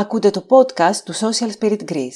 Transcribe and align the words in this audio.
Ακούτε 0.00 0.30
το 0.30 0.46
podcast 0.48 0.96
του 1.04 1.14
Social 1.14 1.50
Spirit 1.58 1.80
Greece. 1.84 2.08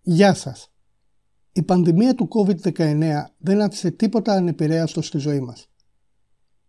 Γεια 0.00 0.34
σας. 0.34 0.72
Η 1.52 1.62
πανδημία 1.62 2.14
του 2.14 2.28
COVID-19 2.28 3.24
δεν 3.38 3.60
άφησε 3.60 3.90
τίποτα 3.90 4.32
ανεπηρέαστο 4.32 5.02
στη 5.02 5.18
ζωή 5.18 5.40
μας. 5.40 5.66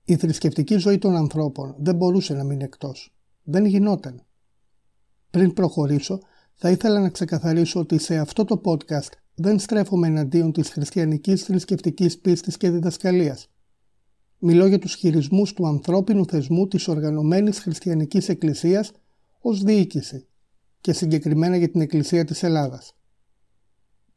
Η 0.04 0.16
θρησκευτική 0.16 0.76
ζωή 0.76 0.98
των 0.98 1.16
ανθρώπων 1.16 1.76
δεν 1.78 1.96
μπορούσε 1.96 2.34
να 2.34 2.44
μείνει 2.44 2.64
εκτός. 2.64 3.16
Δεν 3.44 3.66
γινόταν. 3.66 4.26
Πριν 5.34 5.54
προχωρήσω, 5.54 6.20
θα 6.54 6.70
ήθελα 6.70 7.00
να 7.00 7.10
ξεκαθαρίσω 7.10 7.80
ότι 7.80 7.98
σε 7.98 8.18
αυτό 8.18 8.46
το 8.46 8.62
podcast 8.66 9.12
δεν 9.36 9.60
στρέφομαι 9.60 10.08
εναντίον 10.08 10.52
της 10.52 10.70
χριστιανικής 10.70 11.44
θρησκευτικής 11.44 12.20
πίστης 12.20 12.58
και 12.58 12.70
διδασκαλίας. 12.70 13.50
Μιλώ 14.38 14.66
για 14.66 14.80
τους 14.80 14.96
χειρισμούς 14.96 15.54
του 15.54 15.68
ανθρώπινου 15.68 16.26
θεσμού 16.26 16.68
της 16.68 16.88
οργανωμένης 16.88 17.60
χριστιανικής 17.60 18.30
εκκλησίας 18.30 18.92
ως 19.40 19.64
διοίκηση 19.64 20.28
και 20.82 20.94
συγκεκριμένα 20.94 21.58
για 21.58 21.70
την 21.70 21.82
Εκκλησία 21.82 22.26
της 22.26 22.44
Ελλάδας. 22.44 22.96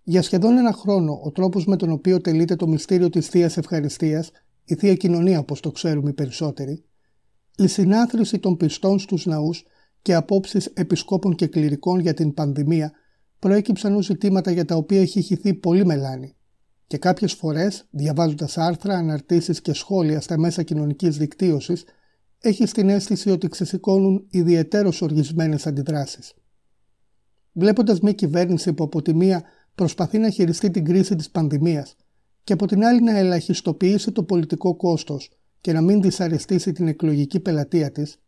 Για 0.02 0.22
σχεδόν 0.22 0.56
ένα 0.56 0.72
χρόνο, 0.72 1.20
ο 1.24 1.30
τρόπος 1.30 1.66
με 1.66 1.76
τον 1.76 1.90
οποίο 1.90 2.20
τελείται 2.20 2.56
το 2.56 2.66
μυστήριο 2.66 3.10
της 3.10 3.26
Θείας 3.26 3.56
Ευχαριστίας, 3.56 4.30
η 4.64 4.74
Θεία 4.74 4.94
Κοινωνία 4.94 5.38
όπως 5.38 5.60
το 5.60 5.70
ξέρουμε 5.70 6.10
οι 6.10 6.14
περισσότεροι, 6.14 6.84
η 7.56 7.66
συνάθρηση 7.66 8.38
των 8.38 8.56
πιστών 8.56 8.98
στους 8.98 9.26
ναούς 9.26 9.64
και 10.06 10.14
απόψεις 10.14 10.66
επισκόπων 10.66 11.34
και 11.34 11.46
κληρικών 11.46 12.00
για 12.00 12.14
την 12.14 12.34
πανδημία 12.34 12.92
προέκυψαν 13.38 13.94
ως 13.94 14.04
ζητήματα 14.04 14.50
για 14.50 14.64
τα 14.64 14.74
οποία 14.74 15.00
έχει 15.00 15.20
χυθεί 15.20 15.54
πολύ 15.54 15.86
μελάνη 15.86 16.36
και 16.86 16.98
κάποιες 16.98 17.32
φορές, 17.32 17.86
διαβάζοντας 17.90 18.58
άρθρα, 18.58 18.94
αναρτήσεις 18.94 19.60
και 19.60 19.72
σχόλια 19.72 20.20
στα 20.20 20.38
μέσα 20.38 20.62
κοινωνικής 20.62 21.16
δικτύωσης, 21.16 21.84
έχει 22.38 22.64
την 22.64 22.88
αίσθηση 22.88 23.30
ότι 23.30 23.48
ξεσηκώνουν 23.48 24.26
ιδιαιτέρως 24.30 25.02
οργισμένες 25.02 25.66
αντιδράσεις. 25.66 26.34
Βλέποντας 27.52 28.00
μια 28.00 28.12
κυβέρνηση 28.12 28.72
που 28.72 28.84
από 28.84 29.02
τη 29.02 29.14
μία 29.14 29.42
προσπαθεί 29.74 30.18
να 30.18 30.30
χειριστεί 30.30 30.70
την 30.70 30.84
κρίση 30.84 31.16
της 31.16 31.30
πανδημίας 31.30 31.96
και 32.44 32.52
από 32.52 32.66
την 32.66 32.84
άλλη 32.84 33.02
να 33.02 33.18
ελαχιστοποιήσει 33.18 34.12
το 34.12 34.22
πολιτικό 34.22 34.76
κόστος 34.76 35.30
και 35.60 35.72
να 35.72 35.80
μην 35.80 36.02
δυσαρεστήσει 36.02 36.72
την 36.72 36.88
εκλογική 36.88 37.40
πελατεία 37.40 37.90
της 37.92 38.20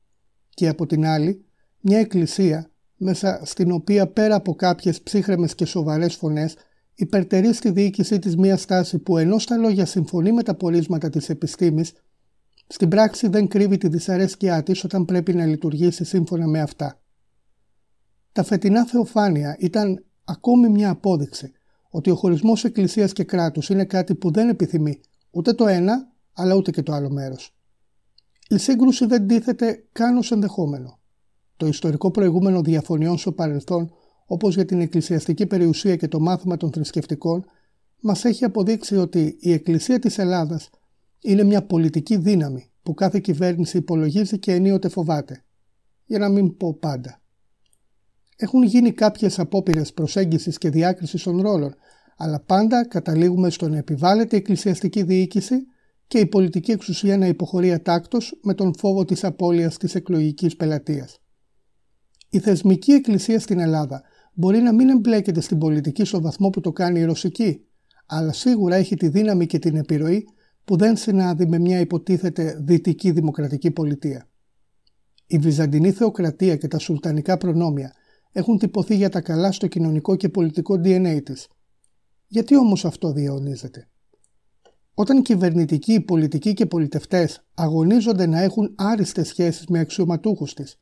και 0.51 0.69
από 0.69 0.87
την 0.87 1.07
άλλη 1.07 1.42
μια 1.81 1.98
εκκλησία 1.98 2.71
μέσα 2.97 3.41
στην 3.45 3.73
οποία 3.73 4.07
πέρα 4.07 4.34
από 4.34 4.55
κάποιες 4.55 5.03
ψύχρεμες 5.03 5.55
και 5.55 5.65
σοβαρές 5.65 6.15
φωνές 6.15 6.57
υπερτερεί 6.95 7.53
στη 7.53 7.70
διοίκησή 7.70 8.19
της 8.19 8.37
μια 8.37 8.57
στάση 8.57 8.98
που 8.98 9.19
ενώ 9.19 9.39
στα 9.39 9.57
λόγια 9.57 9.87
συμφωνεί 9.87 10.33
με 10.33 10.43
τα 10.43 10.55
πορίσματα 10.55 11.11
της 11.11 11.29
επιστήμης 11.29 11.93
στην 12.70 12.89
πράξη 12.89 13.29
δεν 13.29 13.48
κρύβει 13.48 13.77
τη 13.77 13.89
δυσαρέσκειά 13.89 14.62
της 14.62 14.85
όταν 14.85 15.05
πρέπει 15.05 15.35
να 15.35 15.47
λειτουργήσει 15.47 16.05
σύμφωνα 16.05 16.47
με 16.47 16.61
αυτά. 16.61 17.01
Τα 18.33 18.42
φετινά 18.42 18.87
θεοφάνεια 18.87 19.57
ήταν 19.59 20.05
ακόμη 20.25 20.69
μια 20.69 20.91
απόδειξη 20.91 21.53
ότι 21.91 22.11
ο 22.11 22.15
χωρισμός 22.15 22.65
εκκλησίας 22.65 23.13
και 23.13 23.25
κράτους 23.25 23.69
είναι 23.69 23.85
κάτι 23.85 24.15
που 24.15 24.31
δεν 24.31 24.48
επιθυμεί 24.48 25.01
ούτε 25.31 25.53
το 25.53 25.67
ένα 25.67 26.13
αλλά 26.33 26.55
ούτε 26.55 26.70
και 26.70 26.83
το 26.83 26.92
άλλο 26.92 27.11
μέρος. 27.11 27.55
Η 28.48 28.59
σύγκρουση 28.59 29.07
δεν 29.07 29.27
τίθεται 29.27 29.87
καν 29.92 30.17
ως 30.17 30.31
ενδεχόμενο. 30.31 30.98
Το 31.59 31.67
ιστορικό 31.67 32.11
προηγούμενο 32.11 32.62
διαφωνιών 32.62 33.19
στο 33.19 33.33
παρελθόν, 33.33 33.91
όπως 34.27 34.55
για 34.55 34.64
την 34.64 34.81
εκκλησιαστική 34.81 35.47
περιουσία 35.47 35.97
και 35.97 36.09
το 36.09 36.20
μάθημα 36.20 36.56
των 36.56 36.73
θρησκευτικών, 36.73 37.45
μας 38.01 38.25
έχει 38.25 38.45
αποδείξει 38.45 38.97
ότι 38.97 39.37
η 39.41 39.53
Εκκλησία 39.53 39.98
της 39.98 40.19
Ελλάδας 40.19 40.70
είναι 41.20 41.42
μια 41.42 41.67
πολιτική 41.67 42.17
δύναμη 42.17 42.70
που 42.83 42.95
κάθε 42.95 43.20
κυβέρνηση 43.20 43.77
υπολογίζει 43.77 44.39
και 44.39 44.52
ενίοτε 44.52 44.89
φοβάται. 44.89 45.45
Για 46.05 46.19
να 46.19 46.29
μην 46.29 46.57
πω 46.57 46.74
πάντα. 46.74 47.20
Έχουν 48.36 48.63
γίνει 48.63 48.92
κάποιες 48.92 49.39
απόπειρες 49.39 49.92
προσέγγισης 49.92 50.58
και 50.58 50.70
διάκρισης 50.70 51.23
των 51.23 51.40
ρόλων, 51.40 51.75
αλλά 52.17 52.40
πάντα 52.40 52.86
καταλήγουμε 52.86 53.51
στο 53.51 53.69
να 53.69 53.77
επιβάλλεται 53.77 54.36
η 54.36 54.39
εκκλησιαστική 54.39 55.02
διοίκηση 55.02 55.57
και 56.07 56.19
η 56.19 56.27
πολιτική 56.27 56.70
εξουσία 56.70 57.19
να 57.19 57.27
υποχωρεί 57.27 57.73
ατάκτως 57.73 58.39
με 58.42 58.55
τον 58.55 58.75
φόβο 58.79 59.05
της 59.05 59.25
απώλειας 59.25 59.77
της 59.77 59.95
εκλογικής 59.95 60.57
πελατείας. 60.57 61.20
Η 62.30 62.39
θεσμική 62.39 62.92
εκκλησία 62.92 63.40
στην 63.40 63.58
Ελλάδα 63.58 64.02
μπορεί 64.33 64.58
να 64.58 64.72
μην 64.72 64.89
εμπλέκεται 64.89 65.40
στην 65.40 65.58
πολιτική 65.58 66.05
στο 66.05 66.20
βαθμό 66.20 66.50
που 66.50 66.61
το 66.61 66.72
κάνει 66.72 67.00
η 67.00 67.05
ρωσική, 67.05 67.64
αλλά 68.06 68.33
σίγουρα 68.33 68.77
έχει 68.77 68.96
τη 68.96 69.08
δύναμη 69.08 69.46
και 69.46 69.58
την 69.58 69.77
επιρροή 69.77 70.28
που 70.64 70.77
δεν 70.77 70.96
συνάδει 70.96 71.46
με 71.46 71.58
μια 71.58 71.80
υποτίθεται 71.80 72.58
δυτική 72.61 73.11
δημοκρατική 73.11 73.70
πολιτεία. 73.70 74.28
Η 75.27 75.39
Βυζαντινή 75.39 75.92
Θεοκρατία 75.92 76.56
και 76.56 76.68
τα 76.68 76.78
Σουλτανικά 76.78 77.36
προνόμια 77.36 77.92
έχουν 78.33 78.58
τυπωθεί 78.58 78.96
για 78.96 79.08
τα 79.08 79.20
καλά 79.20 79.52
στο 79.52 79.66
κοινωνικό 79.66 80.16
και 80.16 80.28
πολιτικό 80.28 80.74
DNA 80.74 81.20
της. 81.24 81.48
Γιατί 82.27 82.56
όμως 82.56 82.84
αυτό 82.84 83.12
διαιωνίζεται; 83.12 83.89
Όταν 84.95 85.22
κυβερνητικοί, 85.22 86.00
πολιτικοί 86.00 86.52
και 86.52 86.66
πολιτευτές 86.66 87.45
αγωνίζονται 87.55 88.27
να 88.27 88.40
έχουν 88.40 88.74
άριστες 88.77 89.28
σχέσεις 89.28 89.66
με 89.66 89.78
αξιωματούχους 89.78 90.55
της, 90.55 90.78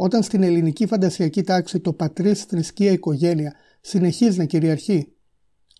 όταν 0.00 0.22
στην 0.22 0.42
ελληνική 0.42 0.86
φαντασιακή 0.86 1.42
τάξη 1.42 1.80
το 1.80 1.92
πατρίς 1.92 2.42
θρησκεία 2.42 2.92
οικογένεια 2.92 3.54
συνεχίζει 3.80 4.38
να 4.38 4.44
κυριαρχεί, 4.44 5.12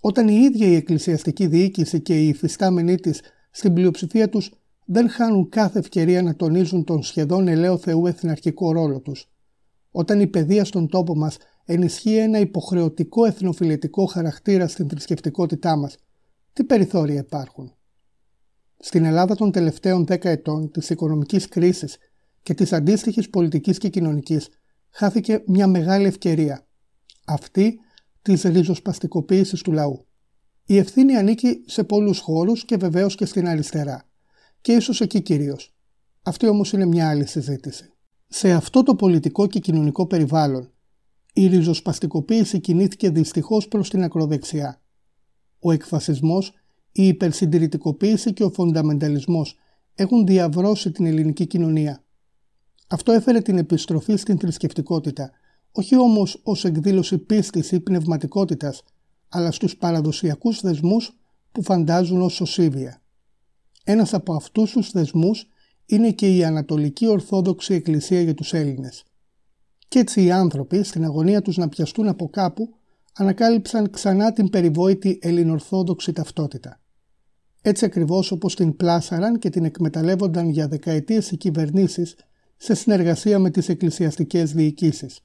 όταν 0.01 0.29
η 0.29 0.34
ίδια 0.34 0.67
η 0.67 0.75
εκκλησιαστική 0.75 1.47
διοίκηση 1.47 2.01
και 2.01 2.21
οι 2.23 2.29
υφιστάμενοι 2.29 2.95
της 2.95 3.21
στην 3.51 3.73
πλειοψηφία 3.75 4.29
τους 4.29 4.53
δεν 4.84 5.09
χάνουν 5.09 5.49
κάθε 5.49 5.79
ευκαιρία 5.79 6.23
να 6.23 6.37
τονίζουν 6.37 6.84
τον 6.84 7.03
σχεδόν 7.03 7.49
ελαίο 7.49 7.79
Θεού 7.79 8.06
εθναρχικό 8.06 8.73
ρόλο 8.73 9.01
τους, 9.01 9.31
όταν 9.91 10.21
η 10.21 10.27
παιδεία 10.27 10.65
στον 10.65 10.89
τόπο 10.89 11.17
μας 11.17 11.37
ενισχύει 11.65 12.17
ένα 12.17 12.39
υποχρεωτικό 12.39 13.25
εθνοφιλετικό 13.25 14.05
χαρακτήρα 14.05 14.69
στην 14.69 14.89
θρησκευτικότητά 14.89 15.77
μας, 15.77 15.97
τι 16.53 16.65
περιθώρια 16.65 17.21
υπάρχουν; 17.21 17.73
Στην 18.79 19.05
Ελλάδα 19.05 19.35
των 19.35 19.53
τελευταίων 19.53 20.05
10 20.09 20.25
ετών 20.25 20.71
της 20.71 20.91
οικονομικής 20.91 21.49
κρίσης 21.49 21.97
και 22.48 22.54
της 22.54 22.72
αντίστοιχης 22.72 23.31
πολιτικής 23.31 23.78
και 23.78 23.88
κοινωνικής 23.88 24.48
χάθηκε 24.91 25.42
μια 25.47 25.66
μεγάλη 25.66 26.06
ευκαιρία. 26.06 26.66
Αυτή 27.26 27.81
της 28.22 28.42
ριζοσπαστικοποίησης 28.42 29.62
του 29.62 29.72
λαού. 29.72 30.06
Η 30.66 30.76
ευθύνη 30.76 31.16
ανήκει 31.16 31.62
σε 31.66 31.84
πολλούς 31.84 32.19
χώρους 32.19 32.64
και 32.64 32.76
βεβαίως 32.76 33.14
και 33.14 33.25
στην 33.25 33.48
αριστερά. 33.48 34.08
Και 34.60 34.72
ίσως 34.72 35.00
εκεί 35.00 35.20
κυρίως. 35.20 35.75
Αυτή 36.22 36.48
όμως 36.48 36.72
είναι 36.72 36.87
μια 36.87 37.08
άλλη 37.08 37.26
συζήτηση. 37.26 37.92
Σε 38.28 38.53
αυτό 38.53 38.82
το 38.82 38.94
πολιτικό 38.94 39.47
και 39.47 39.58
κοινωνικό 39.58 40.06
περιβάλλον, 40.06 40.72
η 41.32 41.47
ριζοσπαστικοποίηση 41.47 42.60
κινήθηκε 42.60 43.10
δυστυχώς 43.10 43.69
προς 43.69 43.91
την 43.91 44.03
ακροδεξιά. 44.03 44.82
Ο 45.58 45.72
εκφασισμός, 45.72 46.53
η 46.92 47.06
υπερσυντηρητικοποίηση 47.06 48.32
και 48.32 48.44
ο 48.44 48.50
φονταμενταλισμός 48.50 49.56
έχουν 49.94 50.26
διαβρώσει 50.26 50.91
την 50.91 51.06
ελληνική 51.06 51.47
κοινωνία. 51.47 52.03
Αυτό 52.88 53.12
έφερε 53.12 53.41
την 53.41 53.59
επιστροφή 53.59 54.16
στην 54.16 54.38
θρησκευτικότητα, 54.38 55.31
όχι 55.72 55.97
όμως 55.97 56.41
ως 56.43 56.65
εκδήλωση 56.65 57.19
πίστης 57.19 57.72
ή 57.72 57.81
πνευματικότητας, 57.81 58.82
αλλά 59.28 59.53
στους 59.53 59.76
παραδοσιακούς 59.76 60.60
δεσμούς 60.60 61.16
που 61.53 61.62
φαντάζουν 61.62 62.22
ως 62.22 62.34
σωσίβια. 62.34 63.03
Ένας 63.84 64.15
από 64.15 64.34
αυτούς 64.34 64.71
τους 64.72 64.91
δεσμούς 64.91 65.49
είναι 65.87 66.10
και 66.10 66.37
η 66.37 66.44
Ανατολική 66.44 67.06
Ορθόδοξη 67.06 67.75
Εκκλησία 67.75 68.21
για 68.21 68.34
τους 68.34 68.53
Έλληνες. 68.53 69.05
Κι 69.88 69.99
έτσι 69.99 70.25
οι 70.25 70.31
άνθρωποι, 70.31 70.82
στην 70.82 71.05
αγωνία 71.05 71.43
τους 71.43 71.56
να 71.56 71.69
πιαστούν 71.69 72.09
από 72.09 72.28
κάπου, 72.28 72.75
ανακάλυψαν 73.14 73.90
ξανά 73.90 74.32
την 74.32 74.50
περιβόητη 74.50 75.19
ελληνορθόδοξη 75.23 76.12
ταυτότητα. 76.12 76.81
Έτσι 77.62 77.85
ακριβώς 77.85 78.31
όπως 78.31 78.55
την 78.55 78.76
πλάσαραν 78.76 79.38
και 79.38 79.50
την 79.50 79.64
εκμεταλλεύονταν 79.64 80.49
για 80.49 80.69
δεκαετίες 80.69 81.31
οι 81.31 81.37
κυβερνήσεις 81.37 82.17
σε 82.58 82.75
συνεργασία 82.75 83.38
με 83.38 83.50
τις 83.50 83.69
εκκλησιαστικές 83.69 84.52
διοικήσεις. 84.52 85.20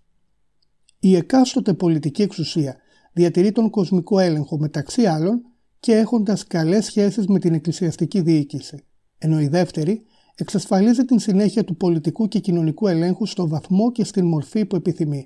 Η 1.00 1.16
εκάστοτε 1.16 1.74
πολιτική 1.74 2.22
εξουσία 2.22 2.76
διατηρεί 3.14 3.52
τον 3.52 3.70
κοσμικό 3.70 4.20
έλεγχο 4.20 4.58
μεταξύ 4.58 5.06
άλλων 5.06 5.42
και 5.80 5.94
έχοντας 5.94 6.48
καλές 6.48 6.86
σχέσεις 6.86 7.28
με 7.28 7.40
την 7.40 7.54
εκκλησιαστική 7.54 8.22
διοίκηση, 8.22 8.86
ενώ 9.18 9.42
η 9.42 9.48
δεύτερη 9.48 10.04
εξασφαλίζει 10.36 11.06
την 11.06 11.20
συνέχεια 11.20 11.64
του 11.64 11.78
πολιτικού 11.78 12.28
και 12.28 12.40
κοινωνικού 12.40 12.88
ελέγχου 12.88 13.26
στο 13.26 13.48
βαθμό 13.48 13.92
και 13.92 14.04
στην 14.04 14.26
μορφή 14.26 14.66
που 14.66 14.76
επιθυμεί. 14.76 15.26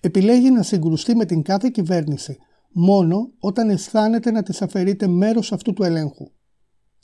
Επιλέγει 0.00 0.50
να 0.50 0.62
συγκρουστεί 0.62 1.16
με 1.16 1.24
την 1.24 1.42
κάθε 1.42 1.68
κυβέρνηση 1.72 2.38
μόνο 2.72 3.32
όταν 3.38 3.70
αισθάνεται 3.70 4.30
να 4.30 4.42
της 4.42 4.62
αφαιρείται 4.62 5.06
μέρος 5.06 5.52
αυτού 5.52 5.72
του 5.72 5.82
ελέγχου. 5.82 6.30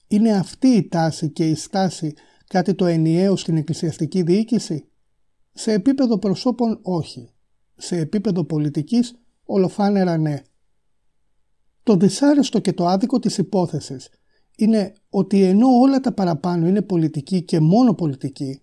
Είναι 0.09 0.33
αυτή 0.33 0.69
η 0.69 0.89
τάση 0.89 1.31
και 1.31 1.49
η 1.49 1.55
στάση 1.55 2.15
κάτι 2.49 2.75
το 2.75 2.87
ενιαίο 2.87 3.37
στην 3.37 3.57
εκκλησιαστική 3.57 4.23
διοίκηση; 4.23 4.89
Σε 5.53 5.73
επίπεδο 5.73 6.19
προσώπων 6.19 6.79
όχι. 6.83 7.33
σε 7.77 7.97
επίπεδο 7.97 8.45
πολιτικής 8.45 9.15
ολοφάνερα 9.45 10.17
ναι. 10.17 10.43
Το 11.83 11.97
δυσάρεστο 11.97 12.59
και 12.59 12.73
το 12.73 12.87
άδικο 12.87 13.19
της 13.19 13.39
υπόθεσης 13.39 14.09
είναι 14.57 14.93
ότι 15.09 15.43
ενώ 15.43 15.69
όλα 15.69 16.01
τα 16.01 16.13
παραπάνω 16.13 16.67
είναι 16.67 16.83
πολιτική 16.83 17.43
και 17.43 17.61
μόνο 17.61 17.95
πολιτική, 17.95 18.63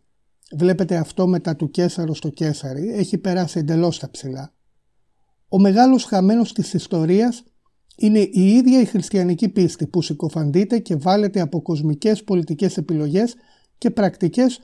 βλέπετε 0.56 0.96
αυτό 0.96 1.28
μετά 1.28 1.56
του 1.56 1.72
Κέσαρο 1.72 2.14
στο 2.14 2.30
Κέσαρι, 2.30 2.90
έχει 2.90 3.18
περάσει 3.18 3.60
εντελώς 3.60 4.00
τα 4.00 4.12
ψηλά. 4.12 4.54
Ο 5.48 5.60
μεγάλος 5.60 6.04
χαμένος 6.04 6.54
της 6.54 6.74
ιστορίας 6.74 7.44
είναι 7.98 8.20
η 8.20 8.50
ίδια 8.52 8.80
η 8.80 8.86
χριστιανική 8.86 9.50
πίστη 9.50 9.88
που 9.88 10.02
συκοφαντείται 10.02 10.80
και 10.80 10.96
βάλεται 10.96 11.40
από 11.40 11.62
κοσμικές 11.62 12.24
πολιτικές 12.24 12.78
επιλογές 12.78 13.36
και 13.78 13.92
πρακτικές 13.92 14.60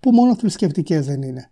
που 0.00 0.10
μόνο 0.12 0.36
θρησκευτικές 0.36 1.06
δεν 1.06 1.22
είναι. 1.22 1.50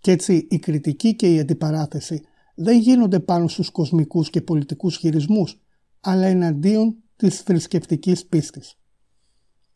Κι 0.00 0.10
έτσι 0.10 0.46
η 0.50 0.58
κριτική 0.58 1.16
και 1.16 1.34
η 1.34 1.38
αντιπαράθεση 1.38 2.22
δεν 2.54 2.78
γίνονται 2.78 3.20
πάνω 3.20 3.48
στους 3.48 3.70
κοσμικούς 3.70 4.30
και 4.30 4.40
πολιτικούς 4.40 4.96
χειρισμούς, 4.96 5.60
αλλά 6.00 6.26
εναντίον 6.26 6.96
της 7.16 7.40
θρησκευτικής 7.40 8.26
πίστης. 8.26 8.78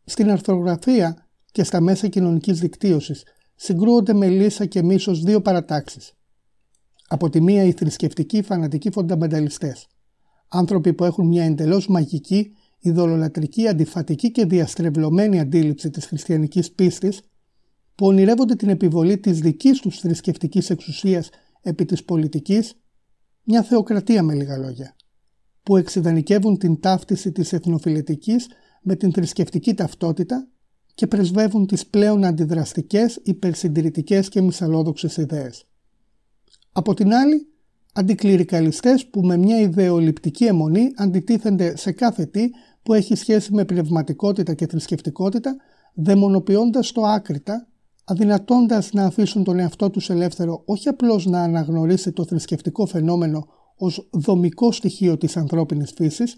Στην 0.05 0.31
αρθρογραφία 0.31 1.29
και 1.53 1.65
στα 1.65 1.81
μέσα 1.81 2.09
κοινωνικής 2.09 2.61
δικτύωσης 2.61 3.23
συγκρούονται 3.55 4.13
με 4.13 4.29
λύσα 4.29 4.67
και 4.67 4.83
μίσος 4.83 5.23
δύο 5.23 5.41
παρατάξεις. 5.41 6.15
Από 7.09 7.31
τη 7.31 7.41
μία 7.41 7.65
οι 7.65 7.73
θρησκευτικοί 7.73 8.43
φανατικοί 8.43 8.91
φονταμενταλιστές, 8.91 9.87
άνθρωποι 10.49 10.93
που 10.93 11.05
έχουν 11.05 11.27
μια 11.27 11.45
εντελώς 11.45 11.89
μαγική, 11.89 12.53
ειδωλολατρική, 12.81 13.69
αντιφατική 13.69 14.31
και 14.31 14.45
διαστρεβλωμένη 14.45 15.41
αντίληψη 15.41 15.91
της 15.91 16.07
χριστιανικής 16.07 16.73
πίστης, 16.73 17.21
που 17.95 18.07
ονειρεύονται 18.07 18.55
την 18.55 18.69
επιβολή 18.69 19.19
της 19.19 19.41
δικής 19.41 19.81
τους 19.81 19.99
θρησκευτικής 19.99 20.71
εξουσίας 20.71 21.29
επί 21.63 21.85
της 21.85 22.05
πολιτικής, 22.05 22.75
μια 23.45 23.63
θεοκρατία 23.63 24.23
με 24.23 24.35
λίγα 24.35 24.57
λόγια 24.57 24.95
που 25.63 25.77
εξειδανικεύουν 25.77 26.59
την 26.59 26.81
ταύτιση 26.81 27.33
της 27.33 27.53
εθνοφιλετικής 27.53 28.49
με 28.83 28.95
την 28.97 29.13
θρησκευτική 29.13 29.75
ταυτότητα 29.75 30.49
και 30.95 31.07
πρεσβεύουν 31.07 31.67
τις 31.67 31.87
πλέον 31.87 32.25
αντιδραστικές, 32.25 33.21
υπερσυντηρητικές 33.23 34.29
και 34.29 34.41
μυσαλόδοξες 34.41 35.17
ιδέες. 35.17 35.65
Από 36.73 36.95
την 36.95 37.13
άλλη, 37.13 37.47
αντικληρικαλιστές 37.93 39.07
που 39.07 39.21
με 39.21 39.37
μια 39.37 39.61
ιδεολειπτική 39.61 40.45
αιμονή 40.45 40.91
αντιτίθενται 40.97 41.77
σε 41.77 41.93
κάθε 41.93 42.27
τι 42.27 42.49
που 42.83 42.95
έχει 42.95 43.15
σχέση 43.15 43.55
με 43.55 43.65
πνευματικότητα 43.65 44.55
και 44.55 44.67
θρησκευτικότητα, 44.67 45.57
δαιμονοποιώντας 45.95 46.93
το 46.93 47.03
άκρητα, 47.03 47.69
αδυνατώντας 48.05 48.93
να 48.93 49.05
αφήσουν 49.05 49.45
τον 49.45 49.59
εαυτό 49.59 49.91
τους 49.91 50.11
ελεύθερο 50.11 50.63
όχι 50.65 50.89
απλώς 50.89 51.27
να 51.27 51.43
αναγνωρίσει 51.43 52.13
το 52.13 52.25
θρησκευτικό 52.25 52.87
φαινόμενο 52.87 53.47
ως 53.77 54.09
δομικό 54.11 54.73
στοιχείο 54.73 55.17
της 55.17 55.37
ανθρώπινης 55.37 55.93
φύσης, 55.97 56.37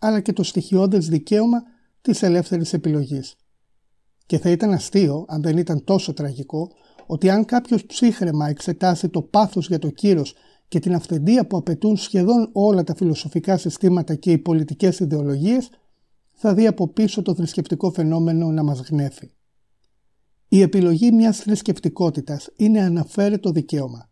αλλά 0.00 0.20
και 0.20 0.32
το 0.32 0.42
στοιχειώδες 0.42 1.08
δικαίωμα 1.08 1.62
της 2.00 2.22
ελεύθερης 2.22 2.72
επιλογής. 2.72 3.36
Και 4.26 4.38
θα 4.38 4.50
ήταν 4.50 4.72
αστείο, 4.72 5.24
αν 5.28 5.42
δεν 5.42 5.56
ήταν 5.56 5.84
τόσο 5.84 6.12
τραγικό, 6.12 6.70
ότι 7.06 7.30
αν 7.30 7.44
κάποιος 7.44 7.86
ψύχρεμα 7.86 8.48
εξετάσει 8.48 9.08
το 9.08 9.22
πάθος 9.22 9.66
για 9.66 9.78
το 9.78 9.90
κύρος 9.90 10.34
και 10.70 10.78
την 10.78 10.94
αυθεντία 10.94 11.46
που 11.46 11.56
απαιτούν 11.56 11.96
σχεδόν 11.96 12.48
όλα 12.52 12.84
τα 12.84 12.94
φιλοσοφικά 12.94 13.56
συστήματα 13.56 14.14
και 14.14 14.32
οι 14.32 14.38
πολιτικές 14.38 14.98
ιδεολογίες, 14.98 15.70
θα 16.34 16.54
δει 16.54 16.66
από 16.66 16.88
πίσω 16.88 17.22
το 17.22 17.34
θρησκευτικό 17.34 17.90
φαινόμενο 17.90 18.50
να 18.50 18.62
μας 18.62 18.80
γνέφει. 18.80 19.30
Η 20.48 20.60
επιλογή 20.60 21.12
μιας 21.12 21.38
θρησκευτικότητας 21.38 22.48
είναι 22.56 22.80
αναφέρετο 22.80 23.50
δικαίωμα. 23.50 24.10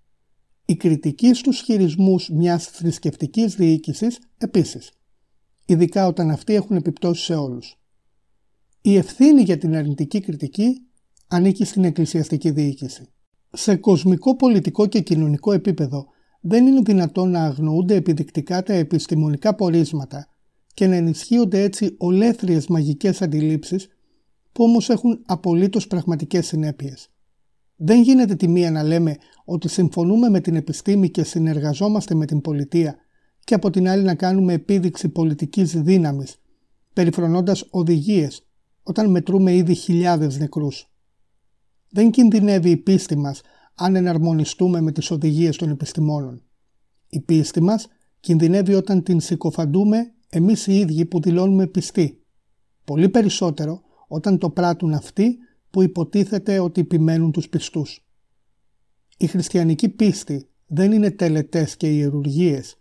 Η 0.64 0.76
κριτική 0.76 1.34
στους 1.34 1.60
χειρισμούς 1.60 2.28
μιας 2.28 2.66
θρησκευτικής 2.66 3.54
διοίκησης 3.54 4.18
επίσης, 4.38 4.92
ειδικά 5.66 6.06
όταν 6.06 6.30
αυτοί 6.30 6.54
έχουν 6.54 6.76
επιπτώσεις 6.76 7.24
σε 7.24 7.34
όλους. 7.34 7.78
Η 8.80 8.96
ευθύνη 8.96 9.42
για 9.42 9.58
την 9.58 9.76
αρνητική 9.76 10.20
κριτική 10.20 10.86
ανήκει 11.28 11.64
στην 11.64 11.84
εκκλησιαστική 11.84 12.50
διοίκηση. 12.50 13.08
Σε 13.52 13.76
κοσμικό, 13.76 14.36
πολιτικό 14.36 14.86
και 14.86 15.00
κοινωνικό 15.00 15.52
επίπεδο 15.52 16.06
δεν 16.40 16.66
είναι 16.66 16.80
δυνατόν 16.80 17.30
να 17.30 17.42
αγνοούνται 17.42 17.94
επιδεικτικά 17.94 18.62
τα 18.62 18.72
επιστημονικά 18.72 19.54
πορίσματα 19.54 20.28
και 20.74 20.86
να 20.86 20.94
ενισχύονται 20.94 21.62
έτσι 21.62 21.94
ολέθριες 21.98 22.66
μαγικές 22.66 23.22
αντιλήψεις 23.22 23.88
που 24.52 24.64
όμως 24.64 24.88
έχουν 24.88 25.22
απολύτως 25.26 25.86
πραγματικές 25.86 26.46
συνέπειες. 26.46 27.10
Δεν 27.76 28.02
γίνεται 28.02 28.34
τη 28.34 28.48
μία 28.48 28.70
να 28.70 28.82
λέμε 28.82 29.16
ότι 29.44 29.68
συμφωνούμε 29.68 30.28
με 30.28 30.40
την 30.40 30.54
επιστήμη 30.54 31.10
και 31.10 31.22
συνεργαζόμαστε 31.22 32.14
με 32.14 32.26
την 32.26 32.40
πολιτεία 32.40 32.96
και 33.44 33.54
από 33.54 33.70
την 33.70 33.88
άλλη 33.88 34.02
να 34.02 34.14
κάνουμε 34.14 34.52
επίδειξη 34.52 35.08
πολιτικής 35.08 35.82
δύναμης, 35.82 36.36
περιφρονώντας 36.92 37.64
οδηγίες 37.70 38.46
όταν 38.82 39.10
μετρούμε 39.10 39.54
ήδη 39.54 39.74
χιλιάδες 39.74 40.38
νεκρούς. 40.38 40.90
Δεν 41.90 42.10
κινδυνεύει 42.10 42.70
η 42.70 42.76
πίστη 42.76 43.16
μας 43.16 43.40
αν 43.78 43.96
εναρμονιστούμε 43.96 44.80
με 44.80 44.92
τις 44.92 45.10
οδηγίες 45.10 45.56
των 45.56 45.70
επιστημόνων. 45.70 46.42
Η 47.08 47.20
πίστη 47.20 47.60
μας 47.60 47.88
κινδυνεύει 48.20 48.74
όταν 48.74 49.02
την 49.02 49.20
συκοφαντούμε 49.20 50.12
εμείς 50.28 50.66
οι 50.66 50.78
ίδιοι 50.78 51.04
που 51.04 51.20
δηλώνουμε 51.20 51.66
πιστοί. 51.66 52.22
Πολύ 52.84 53.08
περισσότερο 53.08 53.82
όταν 54.08 54.38
το 54.38 54.50
πράττουν 54.50 54.92
αυτοί 54.94 55.36
που 55.70 55.82
υποτίθεται 55.82 56.58
ότι 56.58 56.80
επιμένουν 56.80 57.32
τους 57.32 57.48
πιστούς. 57.48 58.06
Η 59.18 59.26
χριστιανική 59.26 59.88
πίστη 59.88 60.48
δεν 60.66 60.92
είναι 60.92 61.10
τελετές 61.10 61.76
και 61.76 61.88
ιερουργίες. 61.88 62.76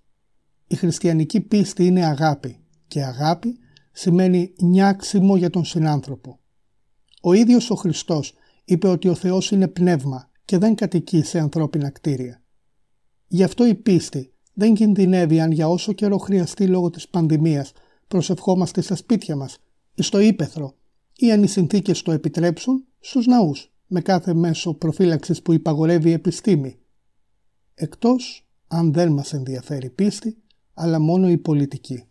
Η 0.67 0.75
χριστιανική 0.75 1.41
πίστη 1.41 1.85
είναι 1.85 2.05
αγάπη 2.05 2.59
και 2.87 3.03
αγάπη 3.03 3.57
σημαίνει 3.91 4.53
νιάξιμο 4.61 5.37
για 5.37 5.49
τον 5.49 5.65
συνάνθρωπο. 5.65 6.39
Ο 7.21 7.33
ίδιος 7.33 7.69
ο 7.69 7.75
Χριστός 7.75 8.33
είπε 8.65 8.87
ότι 8.87 9.07
ο 9.07 9.15
Θεός 9.15 9.51
είναι 9.51 9.67
πνεύμα 9.67 10.29
και 10.47 10.57
δεν 10.57 10.75
κατοικεί 10.75 11.23
σε 11.23 11.39
ανθρώπινα 11.39 11.89
κτίρια. 11.89 12.41
Γι' 13.27 13.43
αυτό 13.43 13.65
η 13.65 13.75
πίστη 13.75 14.33
δεν 14.53 14.73
κινδυνεύει 14.73 15.39
αν 15.39 15.51
για 15.51 15.69
όσο 15.69 15.93
καιρό 15.93 16.17
χρειαστεί 16.17 16.67
λόγω 16.67 16.89
της 16.89 17.07
πανδημίας 17.07 17.71
προσευχόμαστε 18.07 18.81
στα 18.81 18.95
σπίτια 18.95 19.35
μας 19.35 19.57
ή 19.95 20.01
στο 20.01 20.19
ύπεθρο 20.19 20.75
ή 21.15 21.31
αν 21.31 21.43
οι 21.43 21.47
συνθήκες 21.47 22.01
το 22.01 22.11
επιτρέψουν 22.11 22.85
στους 22.99 23.25
ναούς 23.25 23.71
με 23.87 24.01
κάθε 24.01 24.33
μέσο 24.33 24.73
προφύλαξης 24.73 25.41
που 25.41 25.53
υπαγορεύει 25.53 26.09
η 26.09 26.13
επιστήμη. 26.13 26.77
Εκτός 27.73 28.47
αν 28.67 28.93
δεν 28.93 29.11
μας 29.11 29.33
ενδιαφέρει 29.33 29.89
πίστη, 29.89 30.37
αλλά 30.73 30.99
μόνο 30.99 31.29
η 31.29 31.37
πολιτική. 31.37 32.03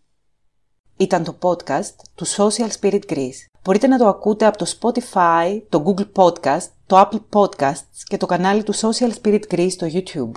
Ήταν 0.96 1.24
το 1.24 1.36
podcast 1.42 1.94
του 2.14 2.26
Social 2.26 2.68
Spirit 2.80 3.00
Greece. 3.08 3.58
Μπορείτε 3.62 3.86
να 3.86 3.98
το 3.98 4.06
ακούτε 4.06 4.46
από 4.46 4.58
το 4.58 4.66
Spotify, 4.78 5.62
το 5.68 5.84
Google 5.86 6.12
Podcast, 6.22 6.66
το 6.86 7.00
Apple 7.00 7.20
Podcasts 7.32 8.02
και 8.04 8.16
το 8.16 8.26
κανάλι 8.26 8.62
του 8.62 8.74
Social 8.74 9.10
Spirit 9.22 9.42
Greece 9.50 9.70
στο 9.70 9.86
YouTube. 9.90 10.30